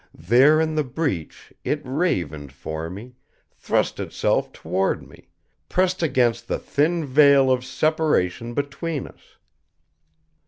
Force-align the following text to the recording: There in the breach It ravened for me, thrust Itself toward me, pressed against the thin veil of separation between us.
There 0.17 0.59
in 0.59 0.73
the 0.73 0.83
breach 0.83 1.53
It 1.63 1.79
ravened 1.85 2.51
for 2.51 2.89
me, 2.89 3.17
thrust 3.55 3.99
Itself 3.99 4.51
toward 4.51 5.07
me, 5.07 5.29
pressed 5.69 6.01
against 6.01 6.47
the 6.47 6.57
thin 6.57 7.05
veil 7.05 7.51
of 7.51 7.63
separation 7.63 8.55
between 8.55 9.05
us. 9.07 9.37